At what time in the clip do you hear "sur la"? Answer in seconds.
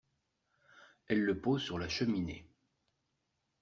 1.61-1.87